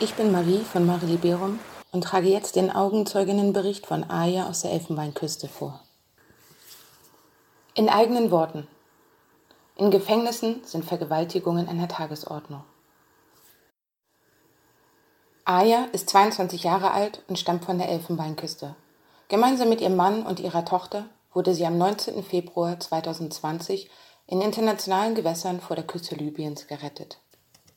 Ich 0.00 0.14
bin 0.14 0.30
Marie 0.30 0.60
von 0.60 0.86
Mariliberum 0.86 1.58
und 1.90 2.04
trage 2.04 2.28
jetzt 2.28 2.54
den 2.54 2.70
Augenzeuginnenbericht 2.70 3.84
von 3.84 4.08
Aya 4.08 4.48
aus 4.48 4.60
der 4.60 4.70
Elfenbeinküste 4.70 5.48
vor. 5.48 5.82
In 7.74 7.88
eigenen 7.88 8.30
Worten. 8.30 8.68
In 9.74 9.90
Gefängnissen 9.90 10.62
sind 10.62 10.84
Vergewaltigungen 10.84 11.68
an 11.68 11.78
der 11.78 11.88
Tagesordnung. 11.88 12.62
Aya 15.44 15.86
ist 15.92 16.08
22 16.10 16.62
Jahre 16.62 16.92
alt 16.92 17.24
und 17.26 17.36
stammt 17.36 17.64
von 17.64 17.78
der 17.78 17.88
Elfenbeinküste. 17.88 18.76
Gemeinsam 19.26 19.68
mit 19.68 19.80
ihrem 19.80 19.96
Mann 19.96 20.24
und 20.24 20.38
ihrer 20.38 20.64
Tochter 20.64 21.06
wurde 21.34 21.54
sie 21.54 21.66
am 21.66 21.76
19. 21.76 22.22
Februar 22.22 22.78
2020 22.78 23.90
in 24.28 24.42
internationalen 24.42 25.16
Gewässern 25.16 25.60
vor 25.60 25.74
der 25.74 25.86
Küste 25.86 26.14
Libyens 26.14 26.68
gerettet. 26.68 27.18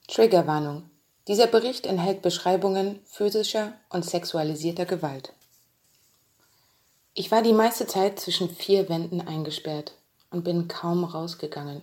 Triggerwarnung. 0.08 0.92
Dieser 1.28 1.48
Bericht 1.48 1.86
enthält 1.86 2.22
Beschreibungen 2.22 3.00
physischer 3.06 3.74
und 3.90 4.04
sexualisierter 4.04 4.86
Gewalt. 4.86 5.34
Ich 7.14 7.30
war 7.30 7.42
die 7.42 7.54
meiste 7.54 7.86
Zeit 7.86 8.20
zwischen 8.20 8.50
vier 8.50 8.90
Wänden 8.90 9.22
eingesperrt 9.22 9.94
und 10.32 10.44
bin 10.44 10.68
kaum 10.68 11.04
rausgegangen. 11.04 11.82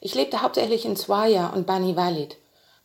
Ich 0.00 0.14
lebte 0.14 0.42
hauptsächlich 0.42 0.86
in 0.86 0.96
Swaya 0.96 1.48
und 1.48 1.66
Bani 1.66 1.96
Walid. 1.96 2.36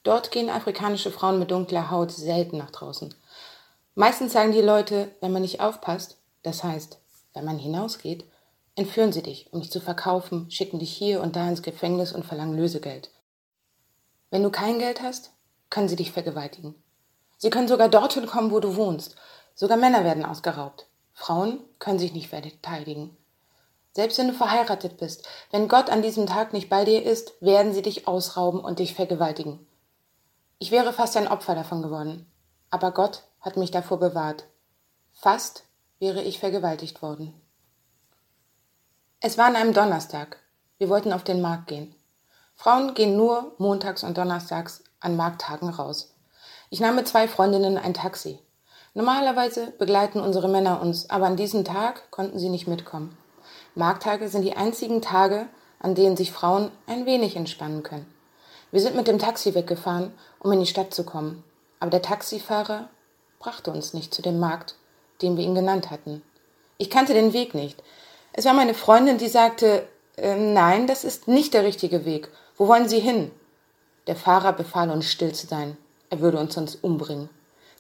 Dort 0.03 0.31
gehen 0.31 0.49
afrikanische 0.49 1.11
Frauen 1.11 1.39
mit 1.39 1.51
dunkler 1.51 1.89
Haut 1.89 2.11
selten 2.11 2.57
nach 2.57 2.71
draußen. 2.71 3.15
Meistens 3.95 4.33
sagen 4.33 4.51
die 4.51 4.61
Leute, 4.61 5.09
wenn 5.21 5.31
man 5.31 5.41
nicht 5.41 5.59
aufpasst, 5.59 6.17
das 6.43 6.63
heißt, 6.63 6.99
wenn 7.33 7.45
man 7.45 7.57
hinausgeht, 7.57 8.25
entführen 8.75 9.11
sie 9.11 9.23
dich, 9.23 9.51
um 9.51 9.61
dich 9.61 9.71
zu 9.71 9.81
verkaufen, 9.81 10.51
schicken 10.51 10.79
dich 10.79 10.91
hier 10.91 11.21
und 11.21 11.35
da 11.35 11.49
ins 11.49 11.63
Gefängnis 11.63 12.13
und 12.13 12.25
verlangen 12.25 12.57
Lösegeld. 12.57 13.09
Wenn 14.29 14.43
du 14.43 14.51
kein 14.51 14.79
Geld 14.79 15.01
hast, 15.01 15.31
können 15.69 15.87
sie 15.87 15.95
dich 15.95 16.11
vergewaltigen. 16.11 16.75
Sie 17.37 17.49
können 17.49 17.67
sogar 17.67 17.89
dorthin 17.89 18.25
kommen, 18.25 18.51
wo 18.51 18.59
du 18.59 18.75
wohnst. 18.75 19.15
Sogar 19.55 19.77
Männer 19.77 20.03
werden 20.03 20.25
ausgeraubt. 20.25 20.87
Frauen 21.13 21.59
können 21.79 21.99
sich 21.99 22.13
nicht 22.13 22.29
verteidigen. 22.29 23.15
Selbst 23.93 24.17
wenn 24.17 24.27
du 24.27 24.33
verheiratet 24.33 24.97
bist, 24.97 25.27
wenn 25.51 25.67
Gott 25.67 25.89
an 25.89 26.01
diesem 26.01 26.27
Tag 26.27 26.53
nicht 26.53 26.69
bei 26.69 26.85
dir 26.85 27.03
ist, 27.03 27.33
werden 27.41 27.73
sie 27.73 27.81
dich 27.81 28.07
ausrauben 28.07 28.59
und 28.59 28.79
dich 28.79 28.93
vergewaltigen. 28.93 29.65
Ich 30.59 30.71
wäre 30.71 30.93
fast 30.93 31.17
ein 31.17 31.27
Opfer 31.27 31.55
davon 31.55 31.81
geworden. 31.81 32.29
Aber 32.69 32.91
Gott 32.91 33.23
hat 33.41 33.57
mich 33.57 33.71
davor 33.71 33.99
bewahrt. 33.99 34.45
Fast 35.11 35.63
wäre 35.99 36.21
ich 36.21 36.39
vergewaltigt 36.39 37.01
worden. 37.01 37.33
Es 39.21 39.37
war 39.37 39.45
an 39.45 39.55
einem 39.55 39.73
Donnerstag. 39.73 40.37
Wir 40.77 40.89
wollten 40.89 41.11
auf 41.11 41.23
den 41.23 41.41
Markt 41.41 41.67
gehen. 41.67 41.95
Frauen 42.55 42.93
gehen 42.93 43.17
nur 43.17 43.53
montags 43.57 44.03
und 44.03 44.17
donnerstags 44.17 44.83
an 44.99 45.15
Markttagen 45.15 45.69
raus. 45.69 46.13
Ich 46.69 46.79
nahm 46.79 46.95
mit 46.95 47.07
zwei 47.07 47.27
Freundinnen 47.27 47.77
ein 47.77 47.93
Taxi. 47.93 48.39
Normalerweise 48.93 49.71
begleiten 49.77 50.19
unsere 50.19 50.47
Männer 50.47 50.81
uns, 50.81 51.09
aber 51.09 51.25
an 51.25 51.35
diesem 51.35 51.63
Tag 51.63 52.11
konnten 52.11 52.39
sie 52.39 52.49
nicht 52.49 52.67
mitkommen. 52.67 53.17
Markttage 53.75 54.29
sind 54.29 54.43
die 54.43 54.57
einzigen 54.57 55.01
Tage, 55.01 55.47
an 55.79 55.95
denen 55.95 56.17
sich 56.17 56.31
Frauen 56.31 56.71
ein 56.87 57.05
wenig 57.05 57.35
entspannen 57.35 57.83
können. 57.83 58.11
Wir 58.71 58.81
sind 58.81 58.95
mit 58.95 59.07
dem 59.07 59.19
Taxi 59.19 59.55
weggefahren, 59.55 60.13
um 60.39 60.51
in 60.51 60.59
die 60.59 60.67
Stadt 60.67 60.93
zu 60.93 61.03
kommen, 61.03 61.43
aber 61.79 61.91
der 61.91 62.01
Taxifahrer 62.01 62.89
brachte 63.39 63.71
uns 63.71 63.93
nicht 63.93 64.13
zu 64.13 64.21
dem 64.21 64.39
Markt, 64.39 64.75
den 65.21 65.37
wir 65.37 65.43
ihn 65.43 65.55
genannt 65.55 65.89
hatten. 65.89 66.21
Ich 66.77 66.89
kannte 66.89 67.13
den 67.13 67.33
Weg 67.33 67.53
nicht. 67.53 67.81
Es 68.33 68.45
war 68.45 68.53
meine 68.53 68.73
Freundin, 68.73 69.17
die 69.17 69.27
sagte, 69.27 69.87
äh, 70.17 70.35
nein, 70.35 70.87
das 70.87 71.03
ist 71.03 71.27
nicht 71.27 71.53
der 71.53 71.63
richtige 71.63 72.05
Weg. 72.05 72.29
Wo 72.57 72.67
wollen 72.67 72.89
Sie 72.89 72.99
hin? 72.99 73.31
Der 74.09 74.15
Fahrer 74.15 74.53
befahl 74.53 74.89
uns 74.89 75.05
still 75.11 75.33
zu 75.33 75.45
sein. 75.45 75.77
Er 76.09 76.19
würde 76.19 76.39
uns 76.39 76.55
sonst 76.55 76.83
umbringen. 76.83 77.29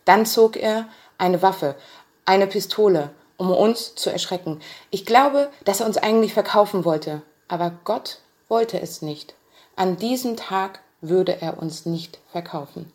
Dann 0.05 0.27
zog 0.27 0.57
er 0.57 0.87
eine 1.17 1.41
Waffe, 1.41 1.75
eine 2.23 2.45
Pistole, 2.45 3.09
um 3.37 3.49
uns 3.49 3.95
zu 3.95 4.11
erschrecken. 4.11 4.61
Ich 4.91 5.07
glaube, 5.07 5.49
dass 5.65 5.79
er 5.79 5.87
uns 5.87 5.97
eigentlich 5.97 6.35
verkaufen 6.35 6.85
wollte, 6.85 7.23
aber 7.47 7.71
Gott 7.83 8.19
wollte 8.47 8.79
es 8.79 9.01
nicht. 9.01 9.33
An 9.75 9.97
diesem 9.97 10.37
Tag 10.37 10.81
würde 11.01 11.41
er 11.41 11.57
uns 11.57 11.87
nicht 11.87 12.19
verkaufen. 12.31 12.93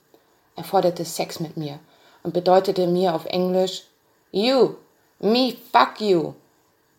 Er 0.55 0.62
forderte 0.62 1.05
Sex 1.05 1.41
mit 1.41 1.56
mir 1.56 1.81
und 2.22 2.34
bedeutete 2.34 2.87
mir 2.87 3.16
auf 3.16 3.25
Englisch 3.25 3.83
You, 4.31 4.77
me, 5.19 5.56
fuck 5.72 6.01
you. 6.01 6.34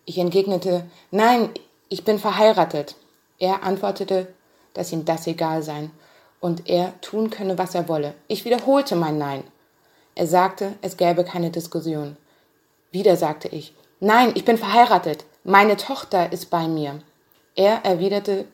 Ich 0.03 0.17
entgegnete, 0.17 0.85
nein, 1.11 1.51
ich 1.87 2.03
bin 2.03 2.19
verheiratet. 2.19 2.95
Er 3.39 3.63
antwortete, 3.63 4.27
dass 4.73 4.91
ihm 4.91 5.05
das 5.05 5.27
egal 5.27 5.63
sein 5.63 5.91
und 6.45 6.69
er 6.69 7.01
tun 7.01 7.31
könne, 7.31 7.57
was 7.57 7.73
er 7.73 7.89
wolle. 7.89 8.13
Ich 8.27 8.45
wiederholte 8.45 8.95
mein 8.95 9.17
Nein. 9.17 9.43
Er 10.13 10.27
sagte, 10.27 10.75
es 10.83 10.95
gäbe 10.95 11.23
keine 11.23 11.49
Diskussion. 11.49 12.17
Wieder 12.91 13.17
sagte 13.17 13.47
ich, 13.47 13.73
nein, 13.99 14.31
ich 14.35 14.45
bin 14.45 14.59
verheiratet, 14.59 15.25
meine 15.43 15.75
Tochter 15.75 16.31
ist 16.31 16.51
bei 16.51 16.67
mir. 16.67 17.01
Er 17.55 17.83
erwiderte, 17.83 18.45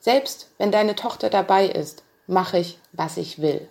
selbst 0.00 0.50
wenn 0.58 0.72
deine 0.72 0.96
Tochter 0.96 1.30
dabei 1.30 1.68
ist, 1.68 2.02
mache 2.26 2.58
ich, 2.58 2.80
was 2.90 3.16
ich 3.16 3.40
will. 3.40 3.68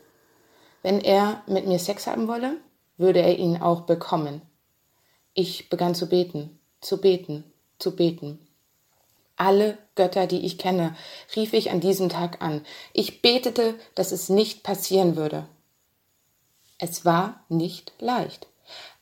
Wenn 0.81 1.01
er 1.01 1.41
mit 1.45 1.67
mir 1.67 1.79
Sex 1.79 2.07
haben 2.07 2.29
wolle, 2.29 2.55
würde 2.95 3.19
er 3.19 3.37
ihn 3.37 3.61
auch 3.61 3.81
bekommen. 3.81 4.41
Ich 5.33 5.69
begann 5.69 5.95
zu 5.95 6.07
beten, 6.07 6.61
zu 6.79 7.01
beten, 7.01 7.43
zu 7.77 7.93
beten. 7.93 8.42
Alle 9.35 9.77
Götter, 9.95 10.27
die 10.27 10.45
ich 10.45 10.57
kenne, 10.57 10.95
rief 11.35 11.53
ich 11.53 11.71
an 11.71 11.79
diesem 11.79 12.09
Tag 12.09 12.41
an. 12.41 12.65
Ich 12.93 13.21
betete, 13.21 13.75
dass 13.95 14.11
es 14.11 14.29
nicht 14.29 14.63
passieren 14.63 15.15
würde. 15.15 15.47
Es 16.77 17.05
war 17.05 17.43
nicht 17.49 17.93
leicht. 17.99 18.47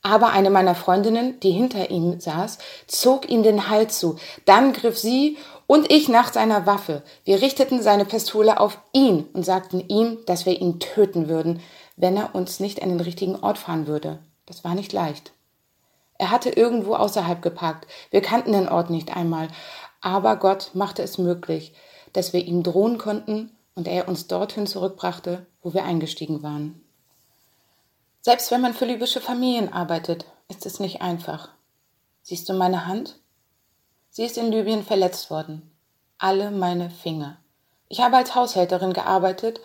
Aber 0.04 0.30
eine 0.30 0.50
meiner 0.50 0.74
Freundinnen, 0.74 1.40
die 1.42 1.52
hinter 1.52 1.92
ihm 1.92 2.20
saß, 2.20 2.58
zog 2.88 3.30
ihm 3.30 3.44
den 3.44 3.70
Hals 3.70 4.00
zu. 4.00 4.18
Dann 4.46 4.74
griff 4.74 4.98
sie 4.98 5.38
und 5.68 5.92
ich 5.92 6.10
nach 6.10 6.34
seiner 6.34 6.66
Waffe. 6.66 7.04
Wir 7.24 7.42
richteten 7.42 7.82
seine 7.82 8.06
Pistole 8.06 8.60
auf 8.60 8.80
ihn 8.94 9.28
und 9.34 9.44
sagten 9.44 9.88
ihm, 9.88 10.18
dass 10.26 10.46
wir 10.46 10.60
ihn 10.60 10.80
töten 10.80 11.28
würden, 11.28 11.62
wenn 11.98 12.18
er 12.18 12.34
uns 12.34 12.60
nicht 12.60 12.82
an 12.82 12.90
den 12.90 13.00
richtigen 13.00 13.36
Ort 13.36 13.60
fahren 13.60 13.86
würde. 13.86 14.20
Das 14.48 14.64
war 14.64 14.74
nicht 14.74 14.92
leicht. 14.92 15.34
Er 16.18 16.32
hatte 16.32 16.50
irgendwo 16.50 16.96
außerhalb 16.96 17.42
geparkt. 17.42 17.88
Wir 18.10 18.22
kannten 18.22 18.54
den 18.54 18.70
Ort 18.70 18.90
nicht 18.90 19.16
einmal. 19.16 19.48
Aber 20.02 20.36
Gott 20.36 20.72
machte 20.74 21.04
es 21.04 21.18
möglich, 21.18 21.74
dass 22.14 22.34
wir 22.34 22.44
ihm 22.44 22.64
drohen 22.64 22.98
konnten 22.98 23.56
und 23.76 23.88
er 23.88 24.08
uns 24.08 24.28
dorthin 24.28 24.68
zurückbrachte, 24.68 25.46
wo 25.62 25.74
wir 25.74 25.84
eingestiegen 25.84 26.44
waren. 26.44 26.84
Selbst 28.22 28.52
wenn 28.52 28.62
man 28.62 28.74
für 28.74 28.86
libysche 28.86 29.22
Familien 29.22 29.72
arbeitet, 29.72 30.26
ist 30.48 30.66
es 30.66 30.80
nicht 30.80 31.02
einfach. 31.02 31.50
Siehst 32.24 32.50
du 32.50 32.54
meine 32.54 32.86
Hand? 32.86 33.18
Sie 34.10 34.26
ist 34.26 34.38
in 34.38 34.52
Libyen 34.52 34.84
verletzt 34.84 35.30
worden. 35.30 35.72
Alle 36.18 36.52
meine 36.52 36.90
Finger. 36.90 37.38
Ich 37.88 38.02
habe 38.02 38.18
als 38.18 38.36
Haushälterin 38.36 38.94
gearbeitet, 38.94 39.60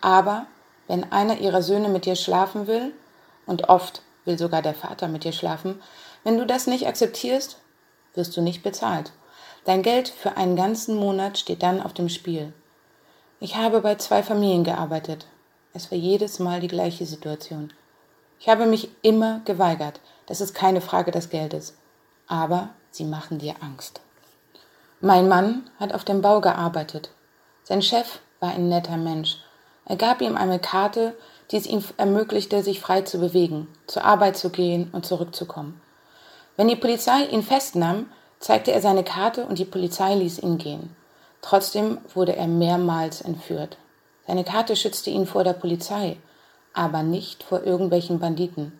aber 0.00 0.46
wenn 0.86 1.12
einer 1.12 1.38
ihrer 1.38 1.62
Söhne 1.62 1.88
mit 1.88 2.06
dir 2.06 2.16
schlafen 2.16 2.66
will, 2.66 2.94
und 3.46 3.68
oft 3.68 4.02
will 4.24 4.38
sogar 4.38 4.62
der 4.62 4.74
Vater 4.74 5.08
mit 5.08 5.24
dir 5.24 5.32
schlafen, 5.32 5.80
wenn 6.22 6.38
du 6.38 6.46
das 6.46 6.66
nicht 6.66 6.86
akzeptierst, 6.86 7.58
wirst 8.14 8.36
du 8.36 8.42
nicht 8.42 8.62
bezahlt. 8.62 9.12
Dein 9.68 9.82
Geld 9.82 10.08
für 10.08 10.38
einen 10.38 10.56
ganzen 10.56 10.96
Monat 10.96 11.36
steht 11.36 11.62
dann 11.62 11.82
auf 11.82 11.92
dem 11.92 12.08
Spiel. 12.08 12.54
Ich 13.38 13.56
habe 13.56 13.82
bei 13.82 13.96
zwei 13.96 14.22
Familien 14.22 14.64
gearbeitet. 14.64 15.26
Es 15.74 15.90
war 15.90 15.98
jedes 15.98 16.38
Mal 16.38 16.60
die 16.60 16.68
gleiche 16.68 17.04
Situation. 17.04 17.70
Ich 18.40 18.48
habe 18.48 18.64
mich 18.64 18.88
immer 19.02 19.42
geweigert. 19.44 20.00
Das 20.24 20.40
ist 20.40 20.54
keine 20.54 20.80
Frage 20.80 21.10
des 21.10 21.28
Geldes. 21.28 21.76
Aber 22.28 22.70
sie 22.92 23.04
machen 23.04 23.40
dir 23.40 23.56
Angst. 23.60 24.00
Mein 25.02 25.28
Mann 25.28 25.68
hat 25.78 25.92
auf 25.92 26.06
dem 26.06 26.22
Bau 26.22 26.40
gearbeitet. 26.40 27.10
Sein 27.62 27.82
Chef 27.82 28.20
war 28.40 28.54
ein 28.54 28.70
netter 28.70 28.96
Mensch. 28.96 29.36
Er 29.84 29.96
gab 29.96 30.22
ihm 30.22 30.38
eine 30.38 30.60
Karte, 30.60 31.14
die 31.50 31.58
es 31.58 31.66
ihm 31.66 31.84
ermöglichte, 31.98 32.62
sich 32.62 32.80
frei 32.80 33.02
zu 33.02 33.18
bewegen, 33.18 33.68
zur 33.86 34.02
Arbeit 34.02 34.38
zu 34.38 34.48
gehen 34.48 34.88
und 34.92 35.04
zurückzukommen. 35.04 35.78
Wenn 36.56 36.68
die 36.68 36.76
Polizei 36.76 37.26
ihn 37.26 37.42
festnahm, 37.42 38.06
zeigte 38.40 38.72
er 38.72 38.80
seine 38.80 39.04
Karte 39.04 39.46
und 39.46 39.58
die 39.58 39.64
Polizei 39.64 40.14
ließ 40.14 40.38
ihn 40.40 40.58
gehen. 40.58 40.94
Trotzdem 41.40 41.98
wurde 42.14 42.36
er 42.36 42.48
mehrmals 42.48 43.20
entführt. 43.20 43.78
Seine 44.26 44.44
Karte 44.44 44.76
schützte 44.76 45.10
ihn 45.10 45.26
vor 45.26 45.44
der 45.44 45.52
Polizei, 45.52 46.18
aber 46.74 47.02
nicht 47.02 47.42
vor 47.42 47.62
irgendwelchen 47.62 48.18
Banditen. 48.18 48.78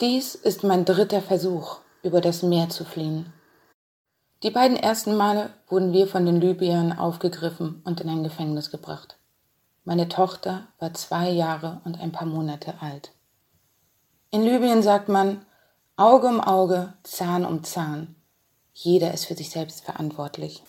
Dies 0.00 0.34
ist 0.34 0.64
mein 0.64 0.84
dritter 0.84 1.22
Versuch, 1.22 1.78
über 2.02 2.20
das 2.20 2.42
Meer 2.42 2.68
zu 2.68 2.84
fliehen. 2.84 3.32
Die 4.42 4.50
beiden 4.50 4.76
ersten 4.76 5.16
Male 5.16 5.50
wurden 5.68 5.92
wir 5.92 6.06
von 6.06 6.26
den 6.26 6.40
Libyern 6.40 6.92
aufgegriffen 6.92 7.80
und 7.84 8.00
in 8.00 8.08
ein 8.10 8.22
Gefängnis 8.22 8.70
gebracht. 8.70 9.16
Meine 9.84 10.08
Tochter 10.08 10.66
war 10.78 10.94
zwei 10.94 11.30
Jahre 11.30 11.80
und 11.84 12.00
ein 12.00 12.12
paar 12.12 12.26
Monate 12.26 12.74
alt. 12.80 13.12
In 14.30 14.42
Libyen 14.42 14.82
sagt 14.82 15.08
man 15.08 15.44
Auge 15.96 16.26
um 16.26 16.40
Auge, 16.40 16.94
Zahn 17.04 17.44
um 17.44 17.62
Zahn. 17.62 18.16
Jeder 18.74 19.14
ist 19.14 19.26
für 19.26 19.36
sich 19.36 19.50
selbst 19.50 19.84
verantwortlich. 19.84 20.62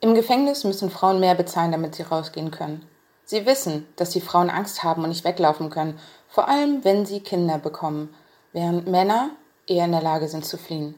Im 0.00 0.14
Gefängnis 0.14 0.64
müssen 0.64 0.90
Frauen 0.90 1.20
mehr 1.20 1.34
bezahlen, 1.34 1.70
damit 1.70 1.94
sie 1.94 2.02
rausgehen 2.02 2.50
können. 2.50 2.88
Sie 3.24 3.44
wissen, 3.44 3.86
dass 3.96 4.10
die 4.10 4.22
Frauen 4.22 4.48
Angst 4.48 4.82
haben 4.82 5.02
und 5.02 5.10
nicht 5.10 5.24
weglaufen 5.24 5.68
können, 5.68 6.00
vor 6.28 6.48
allem 6.48 6.84
wenn 6.84 7.04
sie 7.04 7.20
Kinder 7.20 7.58
bekommen, 7.58 8.14
während 8.52 8.86
Männer 8.88 9.30
eher 9.66 9.84
in 9.84 9.92
der 9.92 10.00
Lage 10.00 10.28
sind 10.28 10.46
zu 10.46 10.56
fliehen. 10.56 10.94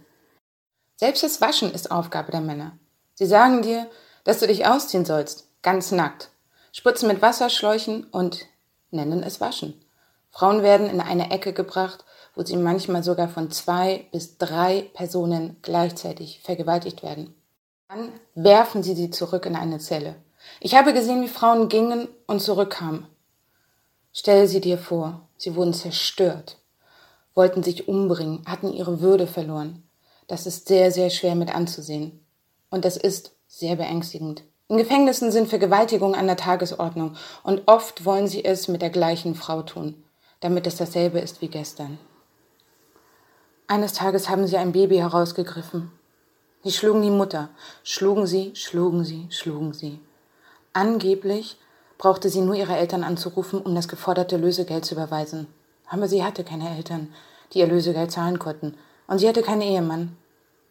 Selbst 0.94 1.24
das 1.24 1.40
Waschen 1.40 1.72
ist 1.72 1.90
Aufgabe 1.90 2.30
der 2.30 2.40
Männer. 2.40 2.72
Sie 3.14 3.26
sagen 3.26 3.62
dir, 3.62 3.90
dass 4.22 4.38
du 4.38 4.46
dich 4.46 4.66
ausziehen 4.66 5.04
sollst, 5.04 5.48
ganz 5.62 5.90
nackt, 5.90 6.30
spritzen 6.72 7.08
mit 7.08 7.20
Wasserschläuchen 7.20 8.04
und 8.04 8.46
nennen 8.92 9.24
es 9.24 9.40
Waschen. 9.40 9.84
Frauen 10.30 10.62
werden 10.62 10.88
in 10.88 11.00
eine 11.00 11.32
Ecke 11.32 11.52
gebracht, 11.52 12.04
wo 12.34 12.44
sie 12.44 12.56
manchmal 12.56 13.02
sogar 13.02 13.28
von 13.28 13.50
zwei 13.50 14.06
bis 14.12 14.38
drei 14.38 14.90
Personen 14.94 15.56
gleichzeitig 15.62 16.40
vergewaltigt 16.42 17.02
werden. 17.02 17.34
Dann 17.88 18.12
werfen 18.34 18.82
sie 18.82 18.94
sie 18.94 19.10
zurück 19.10 19.46
in 19.46 19.56
eine 19.56 19.78
Zelle. 19.78 20.16
Ich 20.60 20.74
habe 20.74 20.92
gesehen, 20.92 21.22
wie 21.22 21.28
Frauen 21.28 21.68
gingen 21.68 22.08
und 22.26 22.40
zurückkamen. 22.40 23.06
Stell 24.12 24.48
sie 24.48 24.60
dir 24.60 24.78
vor, 24.78 25.28
sie 25.36 25.54
wurden 25.54 25.74
zerstört, 25.74 26.56
wollten 27.34 27.62
sich 27.62 27.88
umbringen, 27.88 28.42
hatten 28.46 28.72
ihre 28.72 29.00
Würde 29.00 29.26
verloren. 29.26 29.82
Das 30.26 30.46
ist 30.46 30.68
sehr, 30.68 30.92
sehr 30.92 31.10
schwer 31.10 31.34
mit 31.34 31.54
anzusehen. 31.54 32.24
Und 32.70 32.84
das 32.84 32.96
ist 32.96 33.32
sehr 33.48 33.76
beängstigend. 33.76 34.44
In 34.68 34.76
Gefängnissen 34.76 35.32
sind 35.32 35.48
Vergewaltigungen 35.48 36.14
an 36.14 36.28
der 36.28 36.36
Tagesordnung 36.36 37.16
und 37.42 37.62
oft 37.66 38.04
wollen 38.04 38.28
sie 38.28 38.44
es 38.44 38.68
mit 38.68 38.82
der 38.82 38.90
gleichen 38.90 39.34
Frau 39.34 39.62
tun, 39.62 40.04
damit 40.38 40.68
es 40.68 40.76
dasselbe 40.76 41.18
ist 41.18 41.42
wie 41.42 41.48
gestern. 41.48 41.98
Eines 43.70 43.92
Tages 43.92 44.28
haben 44.28 44.48
sie 44.48 44.56
ein 44.56 44.72
Baby 44.72 44.96
herausgegriffen. 44.96 45.92
Sie 46.64 46.72
schlugen 46.72 47.02
die 47.02 47.10
Mutter, 47.10 47.50
schlugen 47.84 48.26
sie, 48.26 48.50
schlugen 48.56 49.04
sie, 49.04 49.28
schlugen 49.30 49.72
sie. 49.74 50.00
Angeblich 50.72 51.56
brauchte 51.96 52.30
sie 52.30 52.40
nur 52.40 52.56
ihre 52.56 52.76
Eltern 52.76 53.04
anzurufen, 53.04 53.62
um 53.62 53.76
das 53.76 53.86
geforderte 53.86 54.38
Lösegeld 54.38 54.84
zu 54.84 54.96
überweisen. 54.96 55.46
Aber 55.88 56.08
sie 56.08 56.24
hatte 56.24 56.42
keine 56.42 56.68
Eltern, 56.76 57.14
die 57.52 57.60
ihr 57.60 57.68
Lösegeld 57.68 58.10
zahlen 58.10 58.40
konnten, 58.40 58.74
und 59.06 59.20
sie 59.20 59.28
hatte 59.28 59.42
keinen 59.42 59.62
Ehemann. 59.62 60.16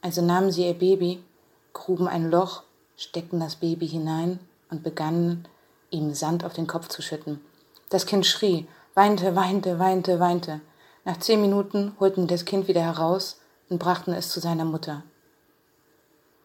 Also 0.01 0.21
nahmen 0.21 0.51
sie 0.51 0.67
ihr 0.67 0.73
Baby, 0.73 1.23
gruben 1.71 2.09
ein 2.09 2.29
Loch, 2.29 2.63
steckten 2.97 3.39
das 3.39 3.55
Baby 3.55 3.87
hinein 3.87 4.39
und 4.71 4.83
begannen, 4.83 5.47
ihm 5.89 6.13
Sand 6.13 6.43
auf 6.43 6.51
den 6.51 6.67
Kopf 6.67 6.89
zu 6.89 7.01
schütten. 7.01 7.39
Das 7.87 8.05
Kind 8.05 8.25
schrie, 8.25 8.67
weinte, 8.93 9.37
weinte, 9.37 9.79
weinte, 9.79 10.19
weinte. 10.19 10.59
Nach 11.05 11.17
zehn 11.17 11.41
Minuten 11.41 11.95
holten 11.99 12.27
das 12.27 12.45
Kind 12.45 12.67
wieder 12.67 12.81
heraus 12.81 13.39
und 13.69 13.79
brachten 13.79 14.13
es 14.13 14.29
zu 14.29 14.39
seiner 14.39 14.65
Mutter. 14.65 15.03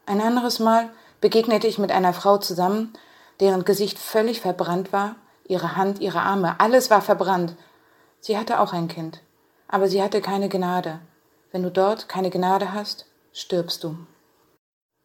Ein 0.06 0.21
anderes 0.21 0.59
Mal 0.59 0.91
begegnete 1.21 1.67
ich 1.67 1.79
mit 1.79 1.91
einer 1.91 2.12
Frau 2.12 2.39
zusammen, 2.39 2.93
deren 3.41 3.65
Gesicht 3.65 3.99
völlig 3.99 4.41
verbrannt 4.41 4.93
war, 4.93 5.17
ihre 5.47 5.77
Hand, 5.77 6.01
ihre 6.01 6.21
Arme, 6.21 6.61
alles 6.61 6.91
war 6.91 7.03
verbrannt. 7.03 7.56
Sie 8.21 8.39
hatte 8.39 8.61
auch 8.61 8.73
ein 8.73 8.89
Kind, 8.89 9.21
aber 9.69 9.89
sie 9.89 10.03
hatte 10.03 10.21
keine 10.21 10.49
Gnade. 10.49 11.00
Wenn 11.53 11.62
du 11.62 11.71
dort 11.71 12.09
keine 12.09 12.31
Gnade 12.31 12.73
hast, 12.73 13.07
stirbst 13.33 13.85
du. 13.85 13.97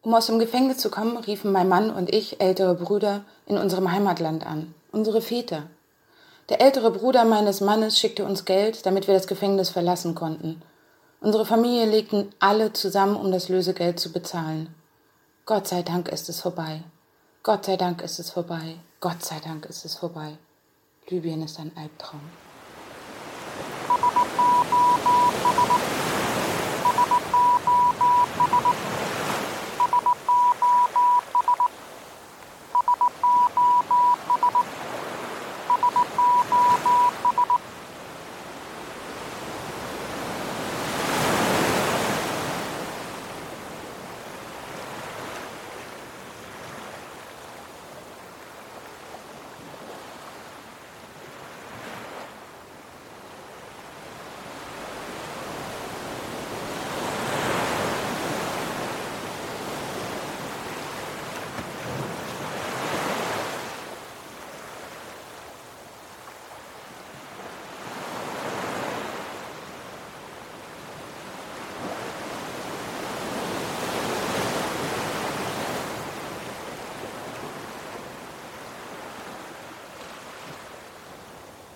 Um 0.02 0.14
aus 0.14 0.26
dem 0.26 0.38
Gefängnis 0.38 0.78
zu 0.78 0.90
kommen, 0.90 1.16
riefen 1.18 1.52
mein 1.52 1.68
Mann 1.68 1.90
und 1.90 2.12
ich 2.12 2.40
ältere 2.40 2.74
Brüder 2.74 3.24
in 3.46 3.58
unserem 3.58 3.92
Heimatland 3.92 4.46
an, 4.46 4.74
unsere 4.92 5.20
Väter. 5.20 5.64
Der 6.48 6.60
ältere 6.60 6.90
Bruder 6.90 7.24
meines 7.24 7.60
Mannes 7.60 7.98
schickte 7.98 8.24
uns 8.24 8.44
Geld, 8.44 8.84
damit 8.86 9.06
wir 9.06 9.14
das 9.14 9.26
Gefängnis 9.26 9.70
verlassen 9.70 10.14
konnten. 10.14 10.62
Unsere 11.20 11.44
Familie 11.44 11.86
legten 11.86 12.30
alle 12.38 12.72
zusammen, 12.72 13.16
um 13.16 13.30
das 13.30 13.48
Lösegeld 13.48 14.00
zu 14.00 14.10
bezahlen. 14.10 14.74
Gott 15.44 15.68
sei 15.68 15.82
Dank 15.82 16.08
ist 16.08 16.28
es 16.28 16.40
vorbei. 16.40 16.82
Gott 17.42 17.64
sei 17.64 17.76
Dank 17.76 18.02
ist 18.02 18.18
es 18.18 18.30
vorbei. 18.30 18.76
Gott 19.00 19.22
sei 19.24 19.38
Dank 19.40 19.66
ist 19.66 19.84
es 19.84 19.96
vorbei. 19.96 20.38
Libyen 21.08 21.42
ist 21.42 21.58
ein 21.58 21.72
Albtraum. 21.76 22.20